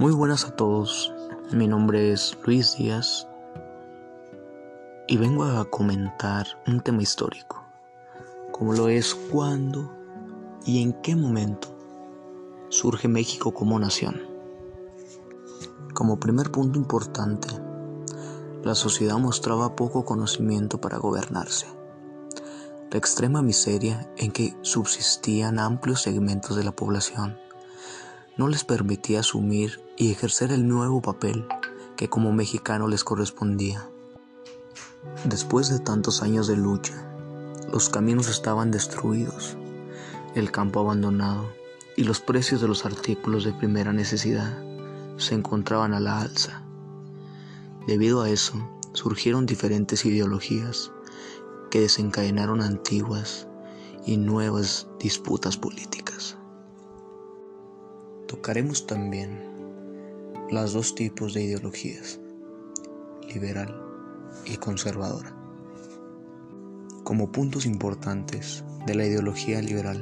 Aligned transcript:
Muy 0.00 0.12
buenas 0.12 0.46
a 0.46 0.56
todos, 0.56 1.12
mi 1.52 1.68
nombre 1.68 2.10
es 2.10 2.34
Luis 2.46 2.74
Díaz 2.74 3.28
y 5.06 5.18
vengo 5.18 5.44
a 5.44 5.66
comentar 5.66 6.46
un 6.66 6.80
tema 6.80 7.02
histórico, 7.02 7.62
como 8.50 8.72
lo 8.72 8.88
es 8.88 9.14
cuándo 9.14 9.92
y 10.64 10.82
en 10.82 10.94
qué 11.02 11.14
momento 11.14 11.68
surge 12.70 13.08
México 13.08 13.52
como 13.52 13.78
nación. 13.78 14.22
Como 15.92 16.18
primer 16.18 16.50
punto 16.50 16.78
importante, 16.78 17.48
la 18.64 18.74
sociedad 18.74 19.18
mostraba 19.18 19.76
poco 19.76 20.06
conocimiento 20.06 20.80
para 20.80 20.96
gobernarse. 20.96 21.66
La 22.90 22.96
extrema 22.96 23.42
miseria 23.42 24.10
en 24.16 24.32
que 24.32 24.56
subsistían 24.62 25.58
amplios 25.58 26.00
segmentos 26.00 26.56
de 26.56 26.64
la 26.64 26.72
población 26.72 27.36
no 28.40 28.48
les 28.48 28.64
permitía 28.64 29.20
asumir 29.20 29.82
y 29.98 30.10
ejercer 30.10 30.50
el 30.50 30.66
nuevo 30.66 31.02
papel 31.02 31.46
que 31.94 32.08
como 32.08 32.32
mexicano 32.32 32.88
les 32.88 33.04
correspondía. 33.04 33.86
Después 35.26 35.68
de 35.68 35.78
tantos 35.78 36.22
años 36.22 36.46
de 36.46 36.56
lucha, 36.56 37.06
los 37.70 37.90
caminos 37.90 38.30
estaban 38.30 38.70
destruidos, 38.70 39.58
el 40.34 40.50
campo 40.50 40.80
abandonado 40.80 41.50
y 41.98 42.04
los 42.04 42.20
precios 42.20 42.62
de 42.62 42.68
los 42.68 42.86
artículos 42.86 43.44
de 43.44 43.52
primera 43.52 43.92
necesidad 43.92 44.56
se 45.18 45.34
encontraban 45.34 45.92
a 45.92 46.00
la 46.00 46.22
alza. 46.22 46.62
Debido 47.86 48.22
a 48.22 48.30
eso, 48.30 48.54
surgieron 48.94 49.44
diferentes 49.44 50.06
ideologías 50.06 50.92
que 51.70 51.80
desencadenaron 51.80 52.62
antiguas 52.62 53.48
y 54.06 54.16
nuevas 54.16 54.88
disputas 54.98 55.58
políticas. 55.58 56.38
Tocaremos 58.30 58.86
también 58.86 59.40
los 60.52 60.72
dos 60.72 60.94
tipos 60.94 61.34
de 61.34 61.42
ideologías, 61.42 62.20
liberal 63.26 63.74
y 64.46 64.56
conservadora. 64.56 65.34
Como 67.02 67.32
puntos 67.32 67.66
importantes 67.66 68.62
de 68.86 68.94
la 68.94 69.04
ideología 69.04 69.60
liberal, 69.60 70.00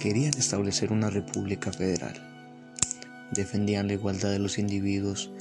querían 0.00 0.34
establecer 0.34 0.92
una 0.92 1.10
república 1.10 1.72
federal, 1.72 2.14
defendían 3.32 3.88
la 3.88 3.94
igualdad 3.94 4.30
de 4.30 4.38
los 4.38 4.56
individuos 4.56 5.32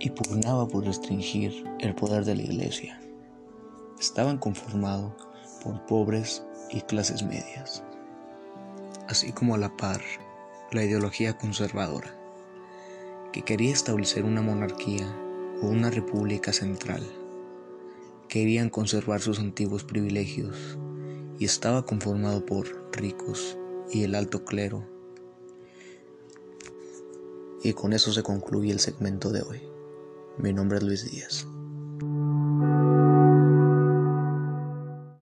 y 0.00 0.10
pugnaba 0.10 0.66
por 0.66 0.86
restringir 0.86 1.52
el 1.78 1.94
poder 1.94 2.24
de 2.24 2.34
la 2.34 2.42
iglesia. 2.42 3.00
Estaban 4.00 4.38
conformados 4.38 5.12
por 5.62 5.86
pobres 5.86 6.42
y 6.72 6.80
clases 6.80 7.22
medias 7.22 7.84
así 9.08 9.32
como 9.32 9.54
a 9.54 9.58
la 9.58 9.76
par 9.76 10.02
la 10.72 10.84
ideología 10.84 11.38
conservadora, 11.38 12.14
que 13.32 13.42
quería 13.42 13.72
establecer 13.72 14.24
una 14.24 14.42
monarquía 14.42 15.06
o 15.62 15.68
una 15.68 15.90
república 15.90 16.52
central. 16.52 17.02
Querían 18.28 18.68
conservar 18.68 19.20
sus 19.20 19.38
antiguos 19.38 19.84
privilegios 19.84 20.78
y 21.38 21.44
estaba 21.44 21.86
conformado 21.86 22.44
por 22.44 22.90
ricos 22.92 23.56
y 23.90 24.02
el 24.02 24.14
alto 24.14 24.44
clero. 24.44 24.84
Y 27.62 27.72
con 27.72 27.92
eso 27.92 28.12
se 28.12 28.22
concluye 28.22 28.72
el 28.72 28.80
segmento 28.80 29.30
de 29.30 29.42
hoy. 29.42 29.62
Mi 30.38 30.52
nombre 30.52 30.78
es 30.78 30.84
Luis 30.84 31.10
Díaz. 31.10 31.46